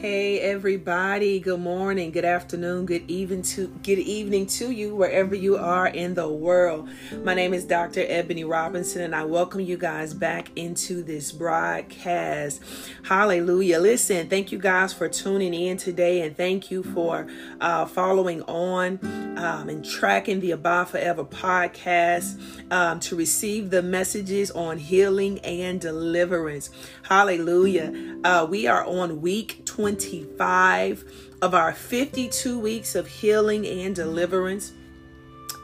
[0.00, 5.56] Hey everybody, good morning, good afternoon, good evening to good evening to you wherever you
[5.56, 6.88] are in the world.
[7.24, 8.04] My name is Dr.
[8.06, 12.62] Ebony Robinson and I welcome you guys back into this broadcast.
[13.02, 13.80] Hallelujah.
[13.80, 17.26] Listen, thank you guys for tuning in today and thank you for
[17.60, 19.00] uh, following on
[19.36, 22.40] um, and tracking the Abide Forever podcast
[22.70, 26.70] um, to receive the messages on healing and deliverance.
[27.02, 28.20] Hallelujah.
[28.22, 31.04] Uh, we are on week 20 25
[31.40, 34.72] of our 52 weeks of healing and deliverance.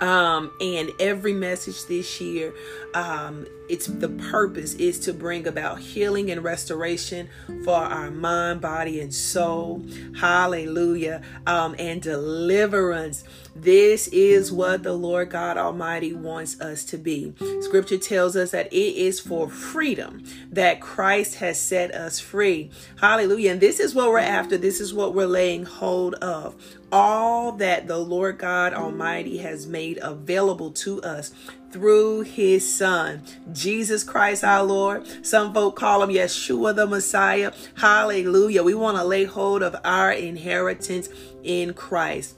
[0.00, 2.54] Um, and every message this year
[2.94, 7.28] um, it's the purpose is to bring about healing and restoration
[7.64, 9.84] for our mind body and soul.
[10.20, 11.22] Hallelujah.
[11.46, 17.98] Um, and deliverance this is what the lord god almighty wants us to be scripture
[17.98, 23.60] tells us that it is for freedom that christ has set us free hallelujah and
[23.60, 26.54] this is what we're after this is what we're laying hold of
[26.90, 31.32] all that the lord god almighty has made available to us
[31.74, 33.20] through his son,
[33.52, 35.26] Jesus Christ our Lord.
[35.26, 37.52] Some folk call him Yeshua the Messiah.
[37.76, 38.62] Hallelujah.
[38.62, 41.08] We want to lay hold of our inheritance
[41.42, 42.36] in Christ.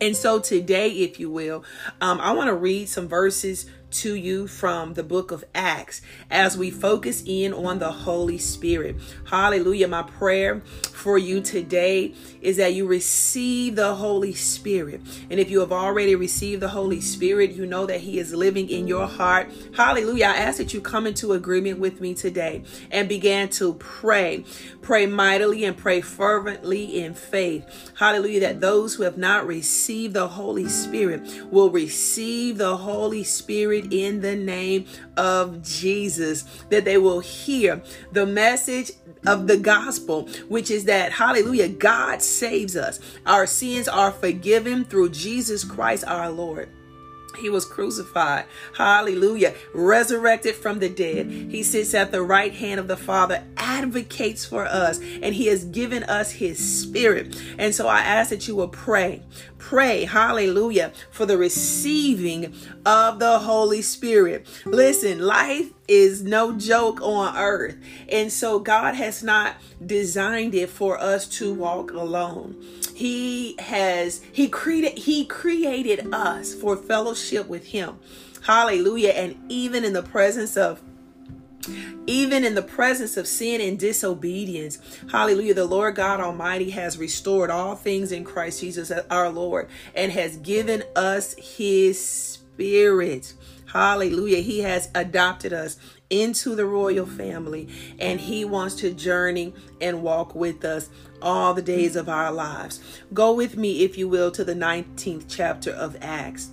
[0.00, 1.64] And so today, if you will,
[2.00, 6.58] um, I want to read some verses to you from the book of Acts as
[6.58, 8.96] we focus in on the Holy Spirit.
[9.26, 9.88] Hallelujah.
[9.88, 10.60] My prayer
[10.92, 15.00] for you today is that you receive the Holy Spirit.
[15.30, 18.68] And if you have already received the Holy Spirit, you know that He is living
[18.68, 19.50] in your heart.
[19.76, 20.26] Hallelujah.
[20.26, 24.44] I ask that you come into agreement with me today and begin to pray.
[24.82, 27.92] Pray mightily and pray fervently in faith.
[27.98, 28.40] Hallelujah.
[28.40, 34.20] That those who have not received the Holy Spirit will receive the Holy Spirit in
[34.20, 37.82] the name of Jesus, that they will hear
[38.12, 38.92] the message
[39.26, 43.00] of the gospel, which is that, hallelujah, God saves us.
[43.26, 46.68] Our sins are forgiven through Jesus Christ our Lord.
[47.36, 48.46] He was crucified.
[48.76, 49.54] Hallelujah.
[49.74, 51.30] Resurrected from the dead.
[51.30, 55.64] He sits at the right hand of the Father, advocates for us, and He has
[55.64, 57.40] given us His Spirit.
[57.58, 59.22] And so I ask that you will pray.
[59.58, 62.54] Pray, hallelujah, for the receiving
[62.84, 64.46] of the Holy Spirit.
[64.64, 67.76] Listen, life is no joke on earth.
[68.08, 72.56] And so God has not designed it for us to walk alone.
[72.94, 77.98] He has he created he created us for fellowship with him.
[78.42, 79.10] Hallelujah.
[79.10, 80.80] And even in the presence of
[82.06, 84.78] even in the presence of sin and disobedience,
[85.10, 90.12] hallelujah, the Lord God Almighty has restored all things in Christ Jesus our Lord and
[90.12, 93.34] has given us his spirit.
[93.66, 94.38] Hallelujah.
[94.38, 95.76] He has adopted us
[96.08, 97.68] into the royal family
[97.98, 100.88] and he wants to journey and walk with us
[101.20, 102.80] all the days of our lives.
[103.12, 106.50] Go with me, if you will, to the 19th chapter of Acts.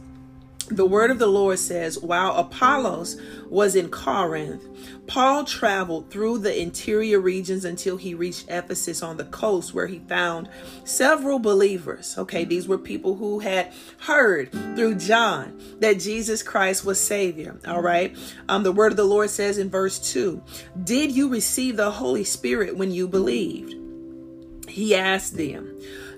[0.70, 3.20] The word of the Lord says, while Apollos
[3.50, 4.64] was in Corinth,
[5.08, 10.00] Paul traveled through the interior regions until he reached Ephesus on the coast, where he
[10.00, 10.50] found
[10.86, 12.18] several believers.
[12.18, 17.60] Okay, these were people who had heard through John that Jesus Christ was Savior.
[17.68, 18.16] All right,
[18.48, 20.42] um, the word of the Lord says in verse 2
[20.84, 23.76] Did you receive the Holy Spirit when you believed?
[24.70, 25.70] He asked them.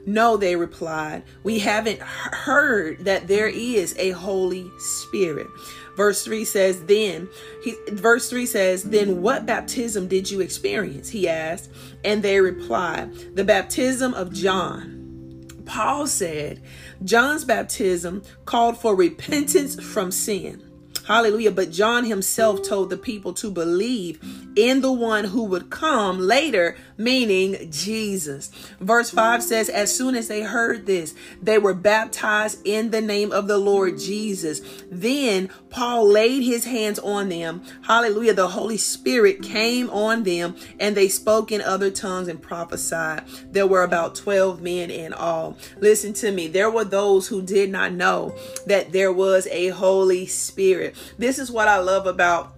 [0.06, 5.48] No, they replied, we haven't heard that there is a Holy Spirit.
[5.96, 7.30] Verse 3 says, Then,
[7.64, 11.10] he, verse 3 says, Then what baptism did you experience?
[11.10, 11.72] He asked.
[12.04, 14.96] And they replied, The baptism of John.
[15.66, 16.62] Paul said,
[17.04, 20.62] John's baptism called for repentance from sin.
[21.06, 21.52] Hallelujah.
[21.52, 24.20] But John himself told the people to believe
[24.56, 28.52] in the one who would come later, meaning Jesus.
[28.80, 33.32] Verse 5 says, As soon as they heard this, they were baptized in the name
[33.32, 34.62] of the Lord Jesus.
[34.92, 37.64] Then Paul laid his hands on them.
[37.84, 38.34] Hallelujah.
[38.34, 43.24] The Holy Spirit came on them and they spoke in other tongues and prophesied.
[43.52, 45.58] There were about 12 men in all.
[45.80, 46.48] Listen to me.
[46.48, 48.36] There were those who did not know
[48.68, 50.96] that there was a Holy Spirit.
[51.18, 52.55] This is what I love about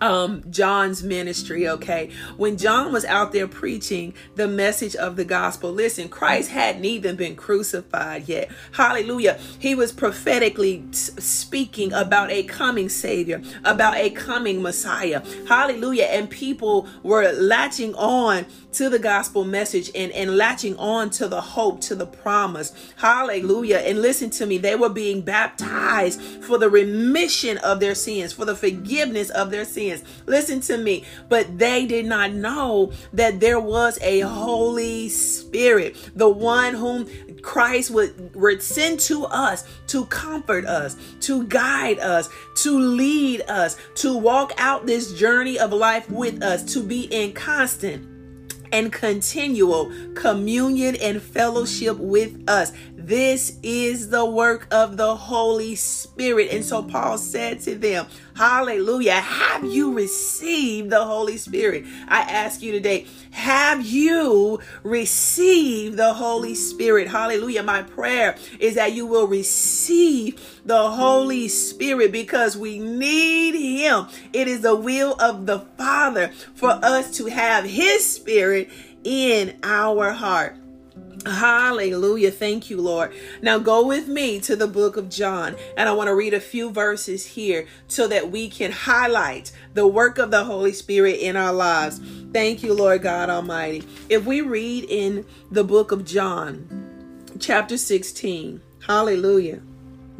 [0.00, 2.10] um John's ministry okay?
[2.36, 7.16] When John was out there preaching the message of the gospel listen Christ hadn't even
[7.16, 8.50] been crucified yet.
[8.72, 9.38] Hallelujah.
[9.58, 15.22] He was prophetically speaking about a coming savior about a coming messiah.
[15.48, 16.04] Hallelujah.
[16.04, 21.40] And people were latching on to the gospel message and and latching on to the
[21.40, 22.72] hope to the promise.
[22.96, 23.78] Hallelujah.
[23.78, 28.44] And listen to me they were being baptized for the remission of their sins for
[28.44, 30.04] the forgiveness of their sins sins.
[30.26, 31.04] Listen to me.
[31.28, 37.08] But they did not know that there was a Holy Spirit, the one whom
[37.42, 43.76] Christ would, would send to us to comfort us, to guide us, to lead us,
[43.96, 48.06] to walk out this journey of life with us, to be in constant
[48.72, 52.72] and continual communion and fellowship with us.
[53.06, 56.48] This is the work of the Holy Spirit.
[56.50, 59.20] And so Paul said to them, Hallelujah.
[59.20, 61.84] Have you received the Holy Spirit?
[62.08, 67.06] I ask you today, have you received the Holy Spirit?
[67.06, 67.62] Hallelujah.
[67.62, 74.08] My prayer is that you will receive the Holy Spirit because we need Him.
[74.32, 78.68] It is the will of the Father for us to have His Spirit
[79.04, 80.56] in our heart.
[81.26, 82.30] Hallelujah.
[82.30, 83.12] Thank you, Lord.
[83.42, 86.40] Now go with me to the book of John, and I want to read a
[86.40, 91.36] few verses here so that we can highlight the work of the Holy Spirit in
[91.36, 92.00] our lives.
[92.32, 93.82] Thank you, Lord God Almighty.
[94.08, 99.62] If we read in the book of John, chapter 16, hallelujah.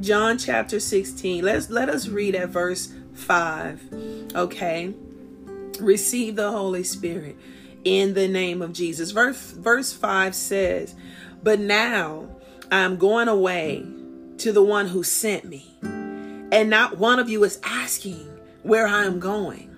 [0.01, 1.45] John chapter 16.
[1.45, 4.33] Let's let us read at verse 5.
[4.35, 4.93] Okay.
[5.79, 7.37] Receive the Holy Spirit
[7.87, 9.13] in the name of Jesus.
[9.13, 10.97] Verse, verse 5 says,
[11.43, 12.29] But now
[12.71, 13.87] I'm going away
[14.39, 18.29] to the one who sent me, and not one of you is asking
[18.65, 19.71] where I am going.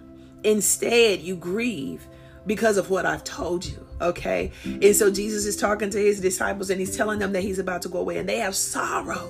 [0.42, 2.06] Instead, you grieve
[2.46, 3.86] because of what I've told you.
[4.00, 4.52] Okay.
[4.64, 7.82] And so Jesus is talking to his disciples and he's telling them that he's about
[7.82, 9.28] to go away, and they have sorrow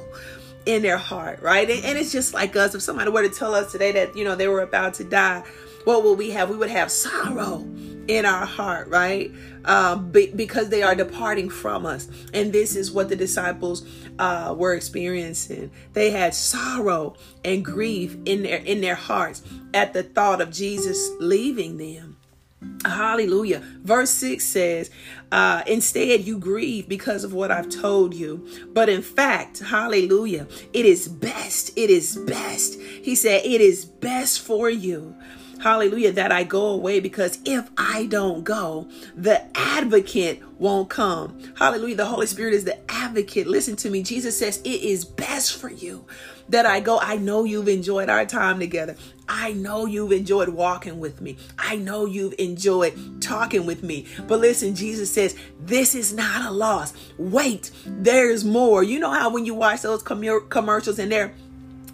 [0.66, 1.68] in their heart, right?
[1.68, 2.76] And, and, it's just like us.
[2.76, 5.42] If somebody were to tell us today that, you know, they were about to die,
[5.82, 6.48] what will we have?
[6.48, 7.66] We would have sorrow
[8.08, 9.30] in our heart, right?
[9.64, 12.08] Um, be, because they are departing from us.
[12.34, 13.86] And this is what the disciples
[14.18, 15.70] uh, were experiencing.
[15.92, 17.14] They had sorrow
[17.44, 19.42] and grief in their in their hearts
[19.74, 22.16] at the thought of Jesus leaving them.
[22.84, 23.62] Hallelujah.
[23.84, 24.90] Verse 6 says,
[25.30, 28.48] uh, Instead, you grieve because of what I've told you.
[28.72, 31.70] But in fact, hallelujah, it is best.
[31.76, 32.80] It is best.
[32.80, 35.14] He said, It is best for you
[35.60, 41.38] hallelujah, that I go away because if I don't go, the advocate won't come.
[41.56, 41.96] Hallelujah.
[41.96, 43.46] The Holy Spirit is the advocate.
[43.46, 44.02] Listen to me.
[44.02, 46.04] Jesus says it is best for you
[46.48, 46.98] that I go.
[46.98, 48.96] I know you've enjoyed our time together.
[49.28, 51.36] I know you've enjoyed walking with me.
[51.58, 54.06] I know you've enjoyed talking with me.
[54.26, 56.94] But listen, Jesus says, this is not a loss.
[57.18, 58.82] Wait, there's more.
[58.82, 61.34] You know how when you watch those com- commercials and they're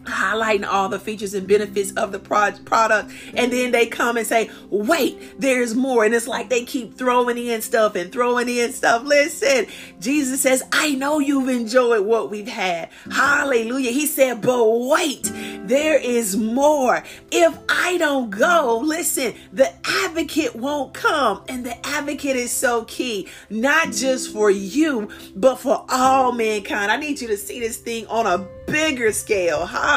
[0.05, 4.51] highlighting all the features and benefits of the product and then they come and say
[4.71, 9.03] wait there's more and it's like they keep throwing in stuff and throwing in stuff
[9.05, 9.67] listen
[10.01, 15.31] jesus says i know you've enjoyed what we've had hallelujah he said but wait
[15.67, 19.73] there is more if i don't go listen the
[20.05, 25.85] advocate won't come and the advocate is so key not just for you but for
[25.89, 29.67] all mankind i need you to see this thing on a bigger scale.
[29.67, 29.94] Hallelujah.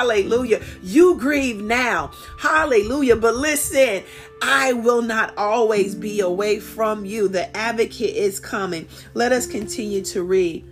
[0.83, 2.11] You grieve now.
[2.39, 3.15] Hallelujah.
[3.15, 4.03] But listen,
[4.41, 7.27] I will not always be away from you.
[7.27, 8.87] The advocate is coming.
[9.13, 10.65] Let us continue to read.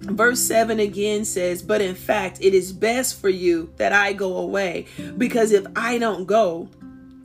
[0.00, 4.36] Verse 7 again says, But in fact, it is best for you that I go
[4.36, 4.86] away,
[5.16, 6.68] because if I don't go,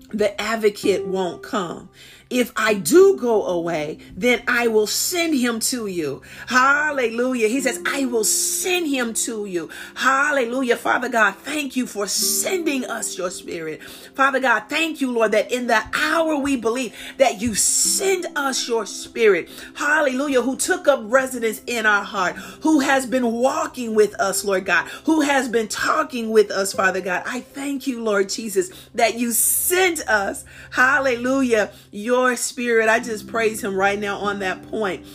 [0.09, 1.89] the advocate won't come
[2.31, 6.21] if I do go away, then I will send him to you.
[6.47, 7.49] Hallelujah.
[7.49, 9.69] He says, I will send him to you.
[9.95, 10.77] Hallelujah.
[10.77, 13.83] Father God, thank you for sending us your spirit.
[13.83, 18.67] Father God, thank you, Lord, that in the hour we believe that you send us
[18.67, 19.49] your spirit.
[19.75, 20.41] Hallelujah.
[20.41, 24.87] Who took up residence in our heart, who has been walking with us, Lord God,
[25.05, 27.23] who has been talking with us, Father God.
[27.25, 30.45] I thank you, Lord Jesus, that you sent us.
[30.71, 31.71] Hallelujah.
[31.91, 32.89] Your spirit.
[32.89, 35.05] I just praise him right now on that point.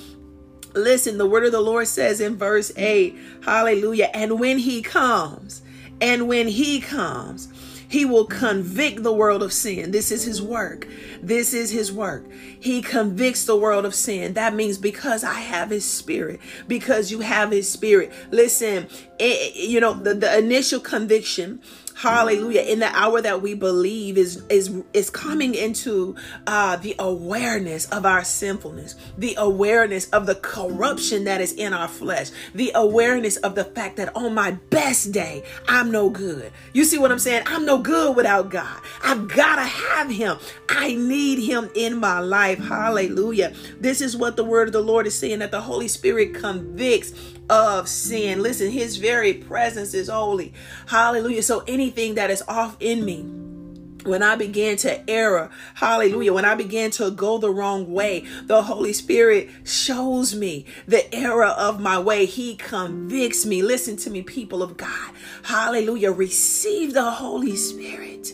[0.74, 4.10] Listen, the word of the Lord says in verse 8, hallelujah.
[4.12, 5.62] And when he comes,
[6.00, 7.48] and when he comes,
[7.88, 9.90] he will convict the world of sin.
[9.90, 10.86] This is his work.
[11.22, 12.26] This is his work.
[12.58, 14.34] He convicts the world of sin.
[14.34, 18.12] That means because I have his spirit, because you have his spirit.
[18.30, 21.60] Listen, it, you know, the, the initial conviction
[21.96, 22.60] hallelujah.
[22.60, 26.14] In the hour that we believe is is is coming into
[26.46, 31.88] uh the awareness of our sinfulness the awareness of the corruption that is in our
[31.88, 36.52] flesh the awareness of the fact that on my best day i'm no good.
[36.72, 37.44] You see what i'm saying?
[37.46, 38.80] I'm no good without god.
[39.02, 40.38] I've got to have him.
[40.68, 42.58] I need him in my life.
[42.58, 43.54] Hallelujah.
[43.80, 47.12] This is what the word of the lord is saying that the holy spirit convicts
[47.48, 48.42] of sin.
[48.42, 50.52] Listen, his very presence is holy.
[50.86, 51.42] Hallelujah.
[51.42, 53.24] So anything that is off in me,
[54.04, 58.62] when I began to err, hallelujah, when I began to go the wrong way, the
[58.62, 62.24] Holy Spirit shows me the error of my way.
[62.24, 63.62] He convicts me.
[63.62, 65.10] Listen to me, people of God.
[65.42, 66.12] Hallelujah.
[66.12, 68.32] Receive the Holy Spirit.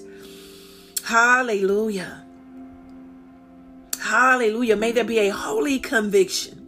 [1.04, 2.24] Hallelujah.
[3.98, 4.76] Hallelujah.
[4.76, 6.61] May there be a holy conviction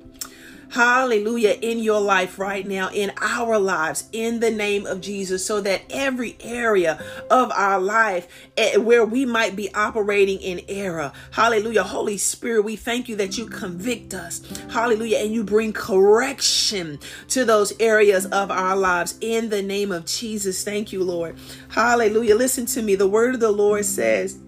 [0.75, 5.61] hallelujah, in your life right now, in our lives, in the name of Jesus, so
[5.61, 7.01] that every area
[7.31, 8.27] of our life
[8.57, 13.39] eh, where we might be operating in error, hallelujah, Holy Spirit, we thank you that
[13.39, 19.51] you convict us, hallelujah, and you bring correction to those areas of our lives in
[19.51, 20.65] the name of Jesus.
[20.65, 21.39] Thank you, Lord.
[21.69, 22.35] Hallelujah.
[22.35, 22.97] Listen to me.
[22.97, 24.39] The word of the Lord says,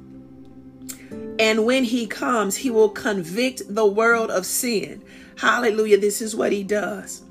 [1.38, 5.04] and when he comes, he will convict the world of sin
[5.36, 5.98] Hallelujah.
[5.98, 7.22] This is what he does.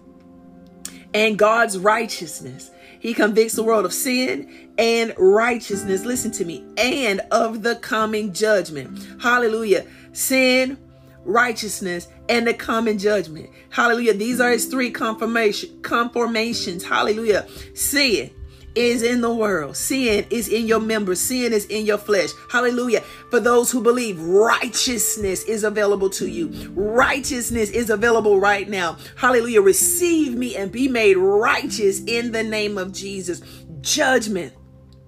[1.13, 2.71] And God's righteousness.
[2.99, 6.05] He convicts the world of sin and righteousness.
[6.05, 6.65] Listen to me.
[6.77, 9.21] And of the coming judgment.
[9.21, 9.85] Hallelujah.
[10.11, 10.77] Sin,
[11.23, 13.49] righteousness, and the coming judgment.
[13.69, 14.13] Hallelujah.
[14.13, 16.83] These are his three confirmation conformations.
[16.83, 17.47] Hallelujah.
[17.73, 18.31] Sin
[18.75, 19.75] is in the world.
[19.75, 21.19] Sin is in your members.
[21.19, 22.29] Sin is in your flesh.
[22.51, 23.01] Hallelujah.
[23.31, 26.71] For those who believe, righteousness is available to you.
[26.73, 28.97] Righteousness is available right now.
[29.15, 29.61] Hallelujah.
[29.61, 33.41] Receive me and be made righteous in the name of Jesus.
[33.81, 34.53] Judgment.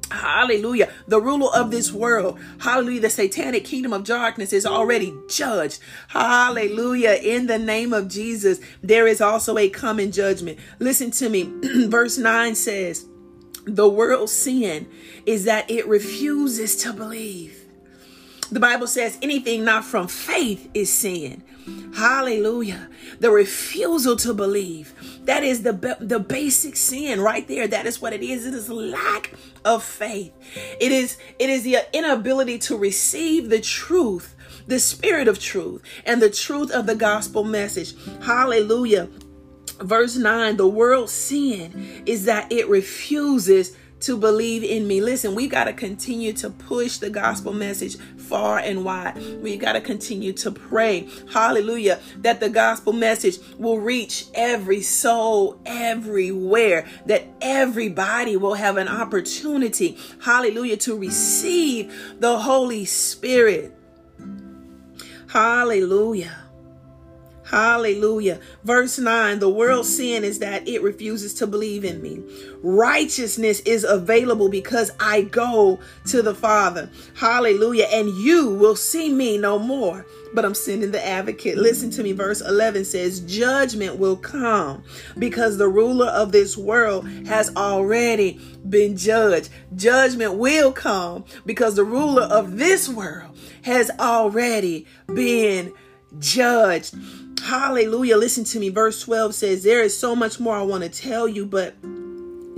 [0.09, 0.89] Hallelujah.
[1.07, 2.39] The ruler of this world.
[2.59, 3.01] Hallelujah.
[3.01, 5.81] The satanic kingdom of darkness is already judged.
[6.07, 7.19] Hallelujah.
[7.21, 10.59] In the name of Jesus, there is also a coming judgment.
[10.79, 11.51] Listen to me.
[11.87, 13.05] Verse 9 says,
[13.67, 14.87] the world's sin
[15.25, 17.65] is that it refuses to believe.
[18.49, 21.43] The Bible says anything not from faith is sin.
[21.93, 22.87] Hallelujah.
[23.19, 24.93] The refusal to believe.
[25.25, 27.67] That is the, the basic sin right there.
[27.67, 28.45] That is what it is.
[28.45, 29.33] It is lack
[29.65, 30.31] of faith.
[30.79, 34.33] It is, it is the inability to receive the truth,
[34.65, 37.95] the spirit of truth, and the truth of the gospel message.
[38.21, 39.09] Hallelujah
[39.81, 45.01] verse 9 the world's sin is that it refuses to believe in me.
[45.01, 49.17] Listen, we got to continue to push the gospel message far and wide.
[49.41, 55.59] We got to continue to pray, hallelujah, that the gospel message will reach every soul
[55.65, 63.73] everywhere, that everybody will have an opportunity, hallelujah, to receive the Holy Spirit.
[65.27, 66.46] Hallelujah.
[67.49, 68.41] Hallelujah.
[68.65, 72.21] Verse 9 The world's sin is that it refuses to believe in me.
[72.61, 76.89] Righteousness is available because I go to the Father.
[77.15, 77.85] Hallelujah.
[77.85, 81.57] And you will see me no more, but I'm sending the advocate.
[81.57, 82.11] Listen to me.
[82.11, 84.83] Verse 11 says, Judgment will come
[85.17, 89.49] because the ruler of this world has already been judged.
[89.73, 95.71] Judgment will come because the ruler of this world has already been
[96.19, 96.95] judged.
[97.43, 98.17] Hallelujah.
[98.17, 98.69] Listen to me.
[98.69, 101.75] Verse 12 says, There is so much more I want to tell you, but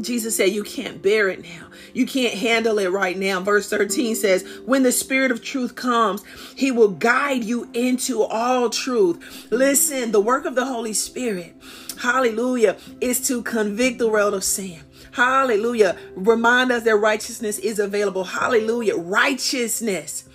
[0.01, 1.67] Jesus said, You can't bear it now.
[1.93, 3.41] You can't handle it right now.
[3.41, 6.23] Verse 13 says, When the Spirit of truth comes,
[6.55, 9.47] He will guide you into all truth.
[9.51, 11.55] Listen, the work of the Holy Spirit,
[12.01, 14.81] hallelujah, is to convict the world of sin.
[15.11, 15.97] Hallelujah.
[16.15, 18.23] Remind us that righteousness is available.
[18.23, 18.95] Hallelujah.
[18.95, 20.28] Righteousness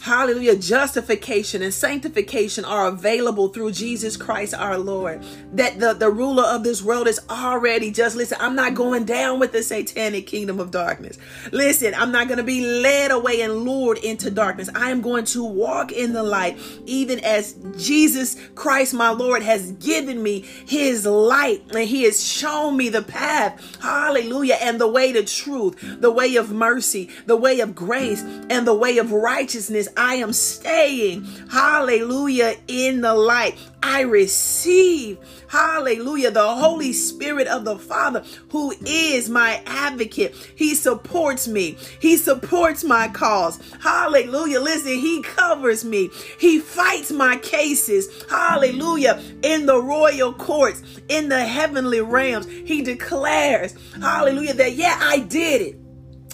[0.00, 0.56] Hallelujah.
[0.56, 5.22] Justification and sanctification are available through Jesus Christ our Lord.
[5.52, 9.38] That the, the ruler of this world is already just, listen, I'm not going down
[9.38, 11.18] with the satanic kingdom of darkness.
[11.52, 14.70] Listen, I'm not going to be led away and lured into darkness.
[14.74, 19.72] I am going to walk in the light, even as Jesus Christ my Lord has
[19.72, 23.78] given me his light and he has shown me the path.
[23.80, 24.58] Hallelujah.
[24.60, 28.74] And the way to truth, the way of mercy, the way of grace, and the
[28.74, 33.58] way of righteousness I am staying, hallelujah, in the light.
[33.82, 35.18] I receive,
[35.48, 40.34] hallelujah, the Holy Spirit of the Father who is my advocate.
[40.56, 43.60] He supports me, He supports my cause.
[43.80, 44.60] Hallelujah.
[44.60, 48.24] Listen, He covers me, He fights my cases.
[48.28, 49.22] Hallelujah.
[49.42, 55.62] In the royal courts, in the heavenly realms, He declares, hallelujah, that yeah, I did
[55.62, 55.87] it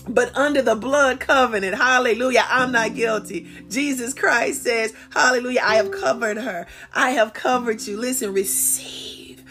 [0.08, 3.48] but under the blood covenant, hallelujah, I'm not guilty.
[3.68, 6.66] Jesus Christ says, hallelujah, I have covered her.
[6.92, 7.96] I have covered you.
[7.96, 9.42] Listen, receive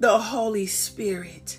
[0.00, 1.58] the Holy Spirit.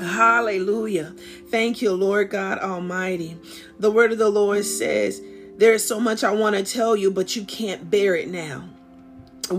[0.00, 1.14] Hallelujah.
[1.50, 3.36] Thank you, Lord God Almighty.
[3.78, 5.20] The word of the Lord says,
[5.58, 8.68] There is so much I want to tell you, but you can't bear it now.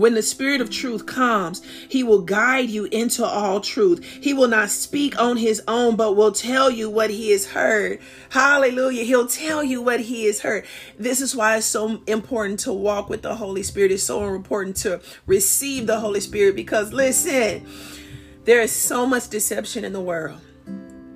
[0.00, 4.04] When the spirit of truth comes, he will guide you into all truth.
[4.04, 8.00] He will not speak on his own, but will tell you what he has heard.
[8.30, 9.04] Hallelujah.
[9.04, 10.66] He'll tell you what he has heard.
[10.98, 13.92] This is why it's so important to walk with the Holy Spirit.
[13.92, 17.66] It's so important to receive the Holy Spirit because listen,
[18.44, 20.40] there is so much deception in the world.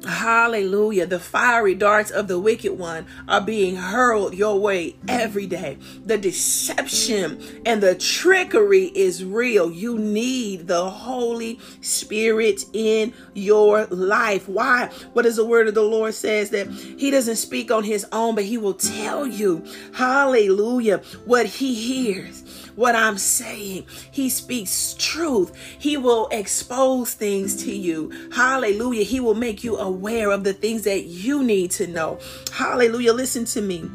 [0.08, 1.04] Hallelujah.
[1.04, 5.76] The fiery darts of the wicked one are being hurled your way every day.
[6.06, 9.70] The deception and the trickery is real.
[9.70, 14.48] You need the Holy Spirit in your life.
[14.48, 14.86] Why?
[15.12, 18.34] What does the word of the Lord says that he doesn't speak on his own,
[18.34, 19.62] but he will tell you,
[19.92, 22.44] hallelujah, what he hears
[22.78, 23.87] what I'm saying.
[24.12, 25.52] He speaks truth.
[25.80, 28.12] He will expose things to you.
[28.32, 29.02] Hallelujah.
[29.02, 32.20] He will make you aware of the things that you need to know.
[32.52, 33.12] Hallelujah.
[33.12, 33.90] Listen to me.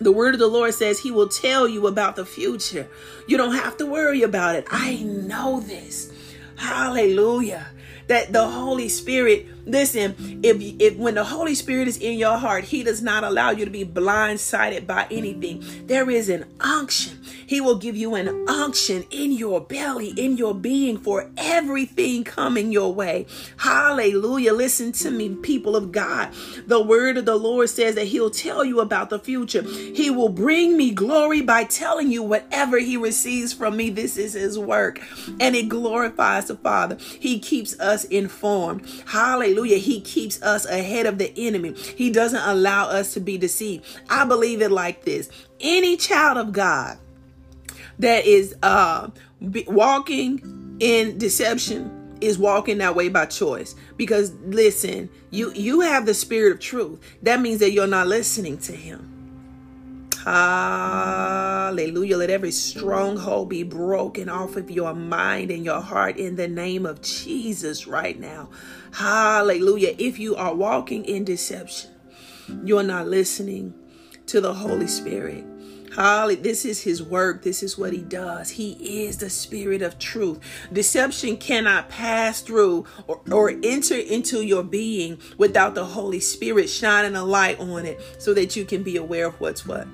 [0.00, 2.88] The word of the Lord says he will tell you about the future.
[3.28, 4.66] You don't have to worry about it.
[4.68, 6.12] I know this.
[6.56, 7.68] Hallelujah.
[8.08, 12.64] That the Holy Spirit Listen, if if when the Holy Spirit is in your heart,
[12.64, 15.62] He does not allow you to be blindsided by anything.
[15.86, 17.22] There is an unction.
[17.46, 22.72] He will give you an unction in your belly, in your being for everything coming
[22.72, 23.26] your way.
[23.58, 24.52] Hallelujah.
[24.52, 26.32] Listen to me, people of God.
[26.66, 29.62] The word of the Lord says that He'll tell you about the future.
[29.62, 33.90] He will bring me glory by telling you whatever He receives from me.
[33.90, 35.00] This is His work,
[35.40, 36.96] and it glorifies the Father.
[37.18, 38.86] He keeps us informed.
[39.06, 39.57] Hallelujah.
[39.58, 39.78] Hallelujah.
[39.78, 41.72] He keeps us ahead of the enemy.
[41.72, 43.84] He doesn't allow us to be deceived.
[44.08, 45.28] I believe it like this.
[45.58, 46.96] Any child of God
[47.98, 49.10] that is uh
[49.40, 56.14] walking in deception is walking that way by choice because listen you you have the
[56.14, 59.17] spirit of truth that means that you're not listening to him
[60.28, 62.18] Hallelujah.
[62.18, 66.84] Let every stronghold be broken off of your mind and your heart in the name
[66.84, 68.50] of Jesus right now.
[68.92, 69.94] Hallelujah.
[69.96, 71.92] If you are walking in deception,
[72.62, 73.72] you're not listening
[74.26, 75.46] to the Holy Spirit.
[75.94, 77.42] Holly, this is his work.
[77.42, 78.50] This is what he does.
[78.50, 80.40] He is the spirit of truth.
[80.70, 87.16] Deception cannot pass through or, or enter into your being without the Holy Spirit shining
[87.16, 89.88] a light on it so that you can be aware of what's what.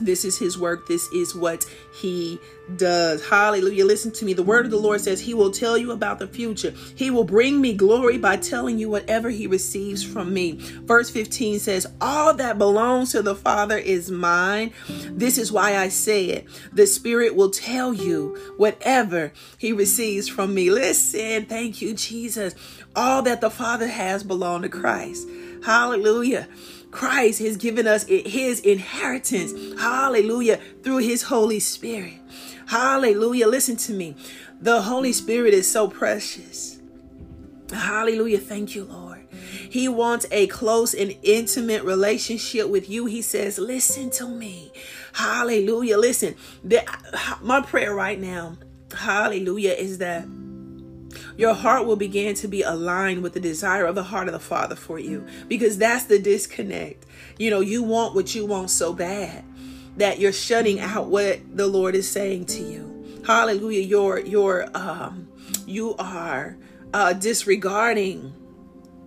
[0.00, 0.86] This is his work.
[0.86, 2.40] This is what he
[2.76, 3.26] does.
[3.26, 3.84] Hallelujah.
[3.84, 4.32] Listen to me.
[4.32, 6.74] The word of the Lord says he will tell you about the future.
[6.94, 10.58] He will bring me glory by telling you whatever he receives from me.
[10.58, 14.72] Verse 15 says, All that belongs to the Father is mine.
[15.10, 16.46] This is why I say it.
[16.72, 20.70] The Spirit will tell you whatever he receives from me.
[20.70, 21.46] Listen.
[21.46, 22.54] Thank you, Jesus.
[22.94, 25.28] All that the Father has belong to Christ.
[25.64, 26.48] Hallelujah.
[26.90, 29.52] Christ has given us his inheritance.
[29.80, 30.58] Hallelujah.
[30.82, 32.14] Through his Holy Spirit.
[32.66, 33.46] Hallelujah.
[33.46, 34.16] Listen to me.
[34.60, 36.78] The Holy Spirit is so precious.
[37.72, 38.38] Hallelujah.
[38.38, 39.26] Thank you, Lord.
[39.70, 43.06] He wants a close and intimate relationship with you.
[43.06, 44.72] He says, Listen to me.
[45.12, 45.98] Hallelujah.
[45.98, 46.34] Listen,
[47.42, 48.56] my prayer right now,
[48.96, 50.26] hallelujah, is that
[51.38, 54.40] your heart will begin to be aligned with the desire of the heart of the
[54.40, 57.06] Father for you because that's the disconnect.
[57.38, 59.44] You know, you want what you want so bad
[59.96, 63.22] that you're shutting out what the Lord is saying to you.
[63.24, 63.82] Hallelujah.
[63.82, 65.28] You're you're um
[65.64, 66.56] you are
[66.92, 68.34] uh disregarding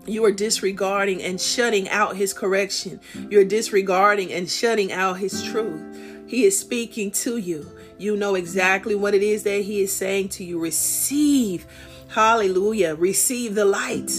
[0.06, 3.02] you are disregarding and shutting out his correction.
[3.30, 5.84] You're disregarding and shutting out his truth.
[6.28, 7.70] He is speaking to you.
[7.98, 10.60] You know exactly what it is that he is saying to you.
[10.60, 11.67] Receive
[12.13, 12.95] Hallelujah.
[12.95, 14.12] Receive the light.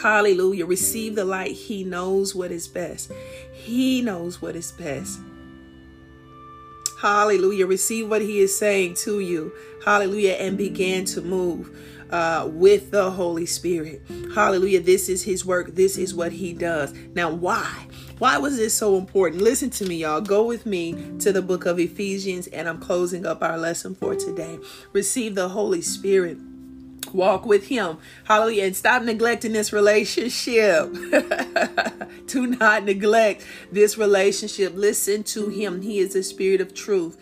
[0.00, 0.64] Hallelujah.
[0.64, 1.50] Receive the light.
[1.50, 3.10] He knows what is best.
[3.52, 5.18] He knows what is best.
[7.00, 7.66] Hallelujah.
[7.66, 9.52] Receive what he is saying to you.
[9.84, 10.34] Hallelujah.
[10.34, 11.76] And begin to move
[12.10, 14.02] uh, with the Holy Spirit.
[14.32, 14.80] Hallelujah.
[14.80, 15.74] This is his work.
[15.74, 16.94] This is what he does.
[17.12, 17.88] Now, why?
[18.18, 19.42] Why was this so important?
[19.42, 20.20] Listen to me, y'all.
[20.20, 24.14] Go with me to the book of Ephesians, and I'm closing up our lesson for
[24.14, 24.60] today.
[24.92, 26.38] Receive the Holy Spirit
[27.14, 27.98] Walk with Him.
[28.24, 28.64] Hallelujah.
[28.64, 30.92] And stop neglecting this relationship.
[32.26, 34.74] Do not neglect this relationship.
[34.74, 35.82] Listen to Him.
[35.82, 37.16] He is the Spirit of truth.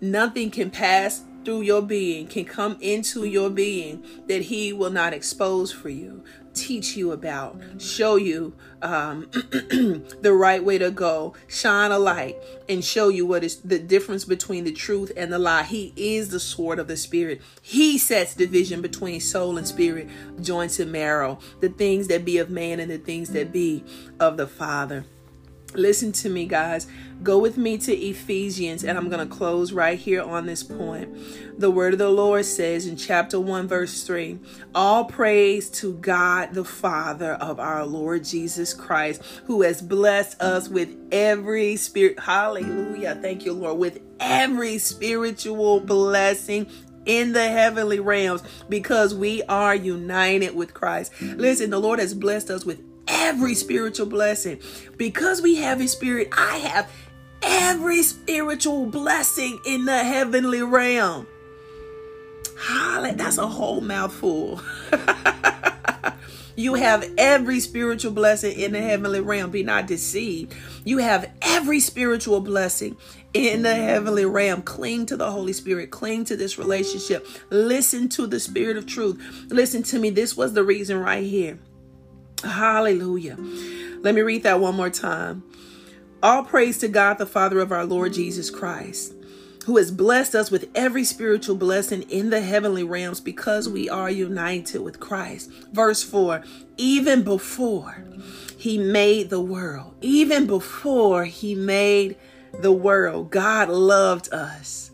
[0.00, 5.12] Nothing can pass through your being, can come into your being that He will not
[5.12, 6.24] expose for you
[6.56, 12.36] teach you about, show you um, the right way to go, shine a light,
[12.68, 15.62] and show you what is the difference between the truth and the lie.
[15.62, 17.42] He is the sword of the Spirit.
[17.62, 20.08] He sets division between soul and spirit,
[20.40, 23.84] joints and marrow, the things that be of man and the things that be
[24.18, 25.04] of the Father.
[25.76, 26.86] Listen to me, guys.
[27.22, 31.58] Go with me to Ephesians, and I'm going to close right here on this point.
[31.58, 34.38] The word of the Lord says in chapter 1, verse 3
[34.74, 40.68] All praise to God, the Father of our Lord Jesus Christ, who has blessed us
[40.68, 42.20] with every spirit.
[42.20, 43.18] Hallelujah.
[43.20, 43.78] Thank you, Lord.
[43.78, 46.66] With every spiritual blessing
[47.06, 51.12] in the heavenly realms because we are united with Christ.
[51.20, 54.60] Listen, the Lord has blessed us with every spiritual blessing.
[54.96, 56.90] Because we have a spirit, I have
[57.42, 61.26] every spiritual blessing in the heavenly realm.
[62.58, 63.16] Hallelujah!
[63.16, 64.60] That's a whole mouthful.
[66.56, 69.50] you have every spiritual blessing in the heavenly realm.
[69.50, 70.54] Be not deceived.
[70.84, 72.96] You have every spiritual blessing
[73.34, 74.62] in the heavenly realm.
[74.62, 75.90] Cling to the Holy Spirit.
[75.90, 77.26] Cling to this relationship.
[77.50, 79.46] Listen to the Spirit of truth.
[79.48, 80.08] Listen to me.
[80.08, 81.58] This was the reason right here.
[82.44, 83.36] Hallelujah.
[84.00, 85.42] Let me read that one more time.
[86.22, 89.14] All praise to God, the Father of our Lord Jesus Christ,
[89.64, 94.10] who has blessed us with every spiritual blessing in the heavenly realms because we are
[94.10, 95.50] united with Christ.
[95.72, 96.42] Verse 4
[96.76, 98.04] Even before
[98.56, 102.16] he made the world, even before he made
[102.60, 104.85] the world, God loved us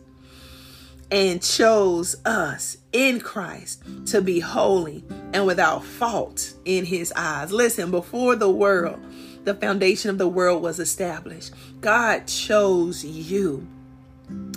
[1.12, 7.52] and chose us in Christ to be holy and without fault in his eyes.
[7.52, 8.98] Listen, before the world,
[9.44, 13.68] the foundation of the world was established, God chose you.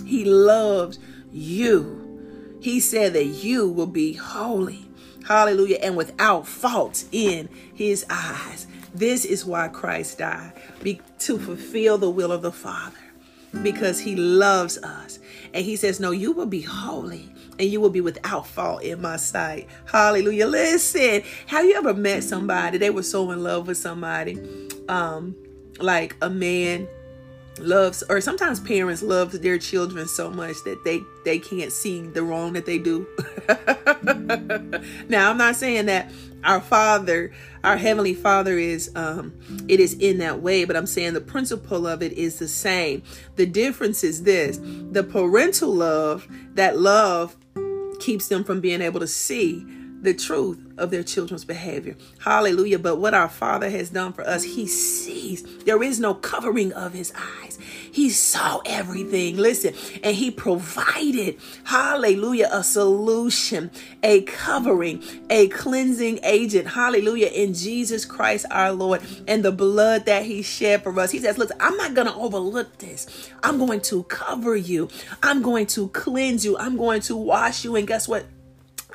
[0.06, 0.96] He loved
[1.30, 2.58] you.
[2.62, 4.88] He said that you will be holy.
[5.26, 5.78] Hallelujah.
[5.82, 8.66] And without fault in his eyes.
[8.94, 12.96] This is why Christ died, be, to fulfill the will of the Father
[13.62, 15.18] because he loves us.
[15.56, 19.00] And he says, No, you will be holy and you will be without fault in
[19.00, 19.68] my sight.
[19.86, 20.46] Hallelujah.
[20.46, 22.76] Listen, have you ever met somebody?
[22.76, 24.38] They were so in love with somebody.
[24.90, 25.34] Um,
[25.80, 26.86] like a man
[27.58, 32.22] loves or sometimes parents love their children so much that they they can't see the
[32.22, 33.06] wrong that they do.
[35.08, 36.10] Now i'm not saying that
[36.44, 37.32] our father
[37.64, 39.32] our heavenly father is um
[39.68, 43.02] it is in that way but i'm saying the principle of it is the same.
[43.36, 47.36] The difference is this the parental love that love
[48.00, 49.64] keeps them from being able to see
[50.06, 51.96] the truth of their children's behavior.
[52.20, 52.78] Hallelujah.
[52.78, 55.42] But what our Father has done for us, He sees.
[55.64, 57.58] There is no covering of His eyes.
[57.90, 59.36] He saw everything.
[59.36, 63.72] Listen, and He provided, hallelujah, a solution,
[64.04, 66.68] a covering, a cleansing agent.
[66.68, 67.26] Hallelujah.
[67.26, 71.10] In Jesus Christ our Lord and the blood that He shed for us.
[71.10, 73.28] He says, Look, I'm not going to overlook this.
[73.42, 74.88] I'm going to cover you.
[75.20, 76.56] I'm going to cleanse you.
[76.58, 77.74] I'm going to wash you.
[77.74, 78.26] And guess what?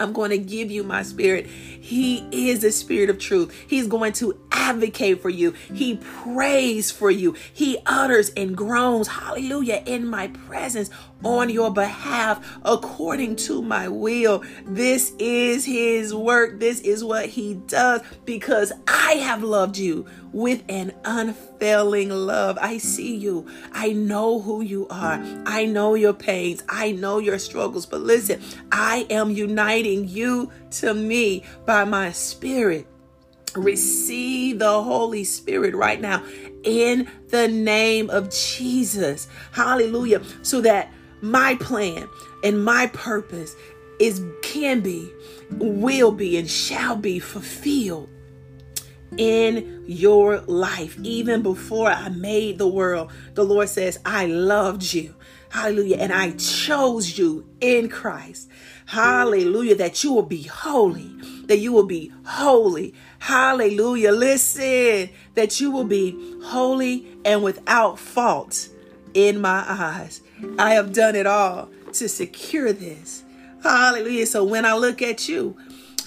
[0.02, 1.46] I'm going to give you my spirit.
[1.46, 3.54] He is the spirit of truth.
[3.68, 5.52] He's going to advocate for you.
[5.74, 7.36] He prays for you.
[7.54, 10.90] He utters and groans, hallelujah, in my presence
[11.24, 14.44] on your behalf according to my will.
[14.66, 16.60] This is his work.
[16.60, 22.58] This is what he does because I have loved you with an unfailing love.
[22.62, 23.48] I see you.
[23.72, 25.22] I know who you are.
[25.46, 26.64] I know your pains.
[26.70, 27.86] I know your struggles.
[27.86, 32.88] But listen, I am uniting you to me by my spirit.
[33.56, 36.24] Receive the Holy Spirit right now
[36.64, 39.28] in the name of Jesus.
[39.52, 40.22] Hallelujah.
[40.42, 42.08] So that my plan
[42.44, 43.56] and my purpose
[44.00, 45.12] is can be,
[45.52, 48.10] will be, and shall be fulfilled
[49.18, 50.98] in your life.
[51.04, 55.16] Even before I made the world, the Lord says, I loved you.
[55.50, 55.98] Hallelujah.
[55.98, 58.50] And I chose you in Christ.
[58.86, 59.76] Hallelujah.
[59.76, 61.12] That you will be holy.
[61.46, 62.94] That you will be holy.
[63.20, 64.12] Hallelujah.
[64.12, 68.70] Listen, that you will be holy and without fault
[69.14, 70.22] in my eyes.
[70.58, 73.24] I have done it all to secure this.
[73.62, 74.26] Hallelujah.
[74.26, 75.58] So when I look at you,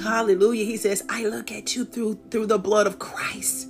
[0.02, 3.68] hallelujah, he says, I look at you through through the blood of Christ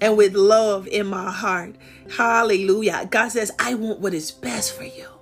[0.00, 1.76] and with love in my heart.
[2.16, 3.08] Hallelujah.
[3.10, 5.13] God says, I want what is best for you.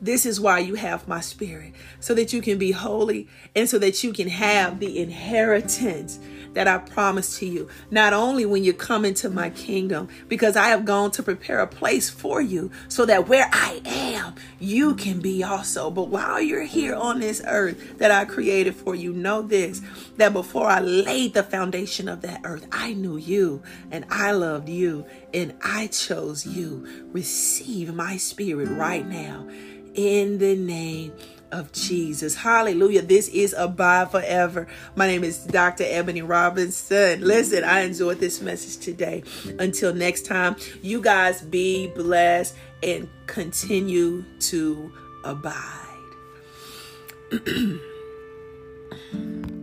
[0.00, 3.78] This is why you have my spirit, so that you can be holy and so
[3.78, 6.18] that you can have the inheritance
[6.54, 7.68] that I promised to you.
[7.90, 11.66] Not only when you come into my kingdom, because I have gone to prepare a
[11.66, 15.90] place for you so that where I am, you can be also.
[15.90, 19.80] But while you're here on this earth that I created for you, know this
[20.16, 24.68] that before I laid the foundation of that earth, I knew you and I loved
[24.68, 27.06] you and I chose you.
[27.12, 29.46] Receive my spirit right now
[29.94, 31.12] in the name
[31.52, 32.34] of Jesus.
[32.34, 33.02] Hallelujah.
[33.02, 34.66] This is Abide Forever.
[34.94, 35.84] My name is Dr.
[35.86, 37.22] Ebony Robinson.
[37.22, 39.22] Listen, I enjoyed this message today.
[39.58, 44.92] Until next time, you guys be blessed and continue to
[45.24, 45.86] abide.